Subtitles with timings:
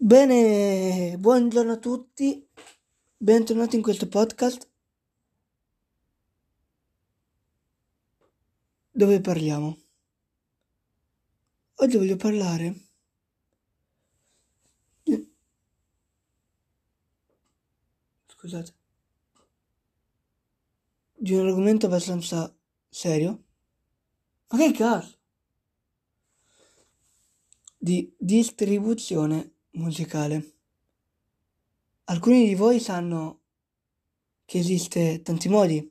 [0.00, 2.48] Bene, buongiorno a tutti,
[3.16, 4.70] bentornati in questo podcast
[8.92, 9.76] dove parliamo.
[11.74, 12.74] Oggi voglio parlare
[18.26, 18.72] scusate
[21.12, 22.56] di un argomento abbastanza
[22.88, 23.42] serio.
[24.50, 25.18] Ma che cazzo?
[27.76, 30.54] Di distribuzione musicale.
[32.04, 33.40] Alcuni di voi sanno
[34.44, 35.86] che esiste tanti modi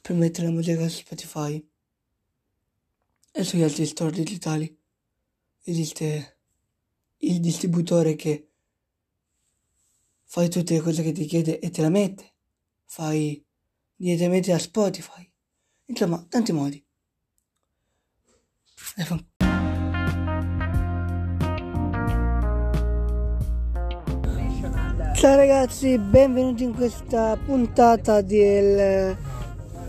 [0.00, 1.62] per mettere la musica su Spotify
[3.30, 4.76] e sugli altri store digitali.
[5.62, 6.38] Esiste
[7.18, 8.48] il distributore che
[10.24, 12.34] fai tutte le cose che ti chiede e te la mette.
[12.84, 13.44] Fai
[13.94, 15.30] direttamente a Spotify.
[15.86, 16.82] Insomma, tanti modi.
[25.18, 29.16] Ciao ragazzi, benvenuti in questa puntata del,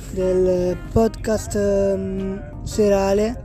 [0.09, 3.43] del podcast um, serale.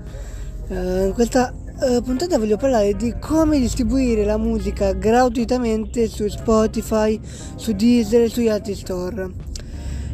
[0.68, 7.20] Uh, in questa uh, puntata voglio parlare di come distribuire la musica gratuitamente su Spotify,
[7.56, 9.30] su Deezer e sugli altri store.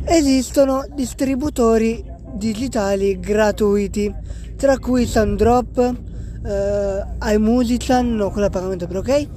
[0.06, 2.04] Esistono distributori
[2.34, 4.12] digitali gratuiti,
[4.56, 5.76] tra cui Soundrop,
[6.42, 9.28] uh, iMusician, no, quello a pagamento per ok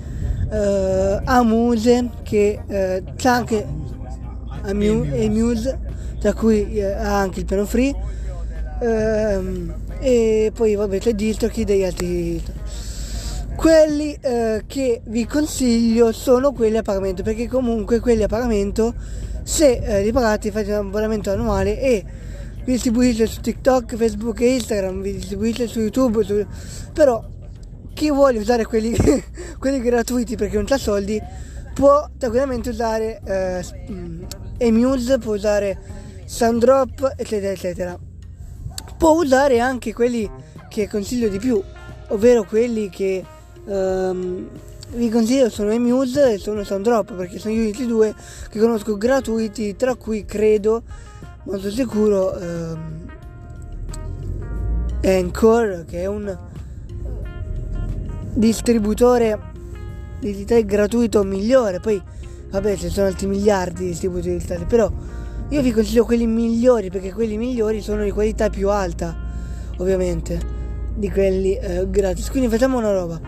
[0.54, 3.66] uh, Amuse che uh, c'è anche
[4.64, 5.80] Amuse
[6.20, 7.94] tra cui uh, ha anche il piano free.
[8.80, 12.44] Uh, e poi vabbè c'è DistroKid e altri?
[13.56, 18.94] Quelli uh, che vi consiglio sono quelli a pagamento perché comunque quelli a pagamento
[19.44, 22.06] se uh, li pagate fate un abbonamento annuale e
[22.66, 26.45] vi distribuite su TikTok, Facebook e Instagram, vi distribuite su YouTube, su...
[26.94, 27.23] però
[27.94, 28.95] chi vuole usare quelli,
[29.64, 31.22] quelli gratuiti perché non ha soldi
[31.73, 33.64] può tranquillamente usare eh,
[34.58, 35.80] Emuse, può usare
[36.25, 37.98] Soundrop, eccetera, eccetera.
[38.98, 40.30] Può usare anche quelli
[40.67, 41.64] che consiglio di più,
[42.10, 43.23] ovvero quelli che
[43.65, 44.49] ehm,
[44.95, 48.14] vi consiglio sono Emuse e sono Soundrop, perché sono gli unici due
[48.49, 50.83] che conosco gratuiti, tra cui credo,
[51.43, 53.11] molto sicuro, ehm,
[55.04, 56.38] Anchor, che è un
[58.33, 59.52] distributore
[60.32, 61.80] digitale gratuito migliore.
[61.80, 62.02] Poi,
[62.50, 64.92] vabbè, ci sono altri miliardi di distributori digitali, però
[65.50, 69.16] io vi consiglio quelli migliori perché quelli migliori sono di qualità più alta,
[69.78, 70.39] ovviamente,
[70.95, 72.30] di quelli eh, gratis.
[72.30, 73.20] Quindi facciamo una roba.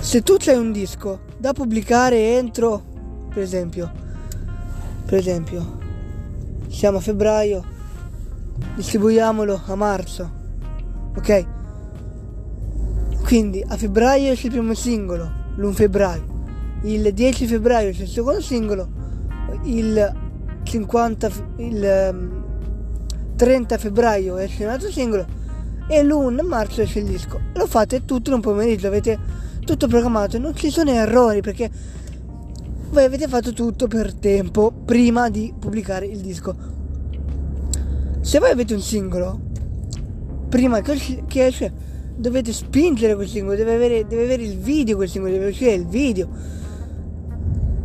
[0.00, 2.82] Se tu c'hai un disco da pubblicare entro,
[3.32, 3.90] per esempio,
[5.04, 5.78] per esempio,
[6.68, 7.64] siamo a febbraio,
[8.74, 10.30] distribuiamolo a marzo,
[11.16, 11.55] ok?
[13.26, 16.24] Quindi a febbraio esce il primo singolo, l'1 febbraio.
[16.82, 18.88] Il 10 febbraio esce il secondo singolo,
[19.64, 20.14] il
[20.62, 22.44] 50 il
[23.34, 25.26] 30 ehm, febbraio esce un altro singolo
[25.88, 27.40] e l'1 marzo esce il disco.
[27.54, 29.18] Lo fate tutto in un pomeriggio, avete
[29.64, 31.68] tutto programmato, non ci sono errori perché
[32.90, 36.54] voi avete fatto tutto per tempo prima di pubblicare il disco.
[38.20, 39.40] Se voi avete un singolo
[40.48, 41.85] prima che esce
[42.16, 45.86] dovete spingere quel singolo, deve avere, deve avere il video quel singolo, deve uscire il
[45.86, 46.28] video.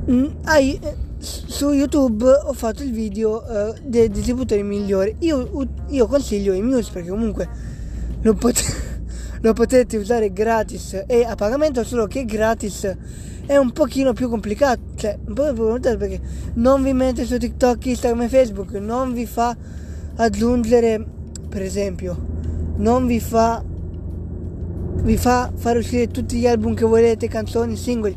[0.09, 5.16] Mm, hai, eh, su YouTube ho fatto il video uh, dei distributori migliori.
[5.20, 7.47] Io, io consiglio i Muse perché comunque
[8.22, 8.75] lo, pot-
[9.41, 12.97] lo potete usare gratis e a pagamento, solo che gratis
[13.46, 14.81] è un pochino più complicato.
[14.96, 16.22] Cioè, un po' più complicato perché
[16.56, 19.56] non vi mette su TikTok, Instagram e Facebook, non vi fa
[20.16, 21.06] aggiungere,
[21.50, 22.18] per esempio,
[22.78, 23.64] non vi fa
[25.02, 28.16] vi fa fare uscire tutti gli album che volete, canzoni, singoli,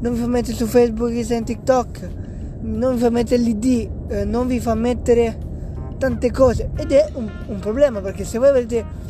[0.00, 2.10] non vi fa mettere su Facebook, Instagram, TikTok,
[2.62, 5.38] non vi fa mettere l'ID, eh, non vi fa mettere
[5.98, 6.70] tante cose.
[6.76, 9.00] Ed è un, un problema perché se voi avete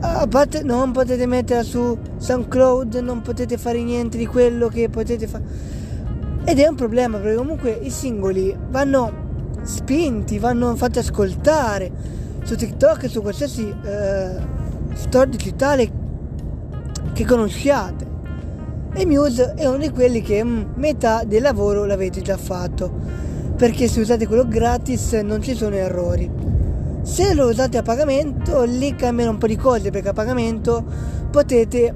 [0.00, 5.26] a parte non potete metterla su SoundCloud, non potete fare niente di quello che potete
[5.26, 5.42] fare
[6.48, 11.90] ed è un problema perché comunque i singoli vanno spinti, vanno fatti ascoltare
[12.44, 14.36] su TikTok e su qualsiasi eh,
[14.96, 15.90] store digitale
[17.12, 18.14] che conosciate.
[18.94, 22.90] E Muse è uno di quelli che mm, metà del lavoro l'avete già fatto,
[23.56, 26.30] perché se usate quello gratis non ci sono errori.
[27.02, 30.84] Se lo usate a pagamento, lì cambiano un po' di cose, perché a pagamento
[31.30, 31.94] potete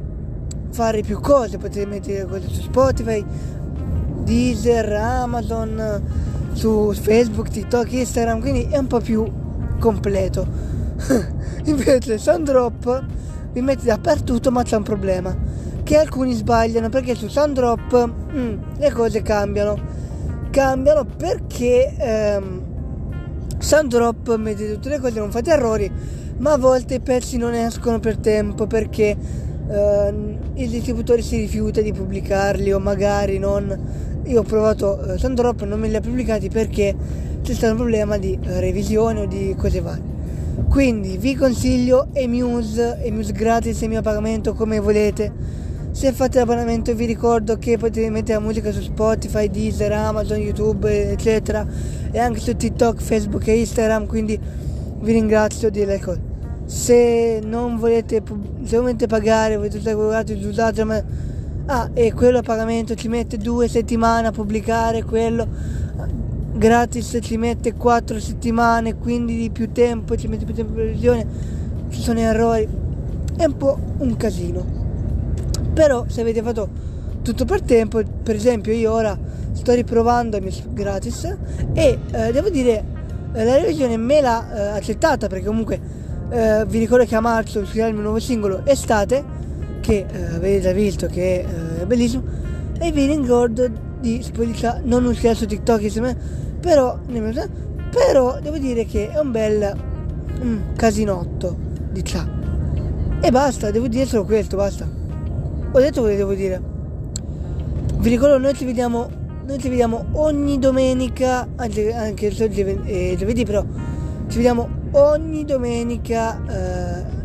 [0.71, 3.25] fare più cose, potete mettere cose su Spotify,
[4.23, 6.03] Deezer, Amazon,
[6.53, 9.27] su Facebook, TikTok, Instagram, quindi è un po' più
[9.79, 10.47] completo.
[11.65, 13.05] Invece Soundrop
[13.53, 15.37] vi mette dappertutto ma c'è un problema.
[15.83, 19.99] Che alcuni sbagliano perché su Sandrop mm, le cose cambiano.
[20.51, 22.63] Cambiano perché ehm,
[23.59, 25.91] Sandrop mette tutte le cose, non fate errori,
[26.39, 29.17] ma a volte i pezzi non escono per tempo perché
[29.69, 30.15] eh,
[30.55, 34.09] il distributore si rifiuta di pubblicarli o magari non.
[34.27, 36.95] Io ho provato eh, Sandrop non me li ha pubblicati perché
[37.43, 40.11] c'è stato un problema di eh, revisione o di cose varie
[40.69, 45.33] quindi vi consiglio Emuse Emuse gratis semi a pagamento come volete.
[45.91, 51.11] Se fate l'abbonamento vi ricordo che potete mettere la musica su Spotify, Deezer, Amazon, YouTube
[51.11, 51.67] eccetera
[52.11, 54.39] e anche su TikTok, Facebook e Instagram quindi
[55.01, 56.21] vi ringrazio di le cose
[56.67, 58.23] se non volete
[58.63, 61.03] se volete pagare volete usare usate ma
[61.67, 65.49] ah e quello a pagamento ci mette due settimane a pubblicare quello
[66.53, 71.27] gratis ci mette quattro settimane quindi di più tempo ci mette più tempo per revisione
[71.91, 72.69] ci sono errori
[73.41, 74.79] è un po' un casino.
[75.73, 76.69] Però se avete fatto
[77.23, 79.19] tutto per tempo per esempio io ora
[79.53, 80.39] sto riprovando
[80.73, 81.37] gratis
[81.73, 82.85] e eh, devo dire
[83.33, 85.81] eh, la revisione me l'ha eh, accettata perché comunque
[86.31, 89.25] eh, vi ricordo che a marzo uscirà il mio nuovo singolo Estate,
[89.81, 91.45] che eh, avete già visto che
[91.81, 92.23] è bellissimo,
[92.79, 96.17] e vi ricordo di spoilerare, non uscirà su TikTok insieme,
[96.61, 96.99] però,
[97.91, 99.77] però devo dire che è un bel
[100.43, 101.57] mm, casinotto,
[101.93, 102.39] diciamo.
[103.21, 104.89] E basta, devo dire solo questo, basta.
[105.73, 106.61] Ho detto quello che devo dire.
[107.99, 109.09] Vi ricordo, noi ci vediamo,
[109.47, 113.63] noi ci vediamo ogni domenica, anche, anche se eh, giovedì, però
[114.29, 117.19] ci vediamo ogni domenica eh,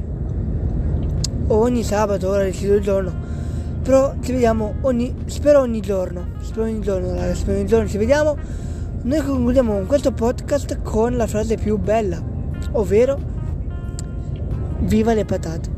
[1.48, 3.25] ogni sabato ora decido il giorno
[3.86, 7.98] però ci vediamo ogni spero ogni giorno spero ogni giorno ragazzi, spero ogni giorno ci
[8.00, 8.36] vediamo.
[9.04, 12.20] Noi concludiamo con questo podcast con la frase più bella
[12.72, 13.20] ovvero
[14.80, 15.70] viva le patate